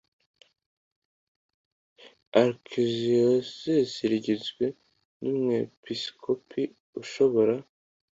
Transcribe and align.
arkidiyosezi 2.41 4.01
rugizwe 4.11 4.65
n 5.21 5.23
umwepisikopi 5.33 6.61
ushobora 7.01 7.55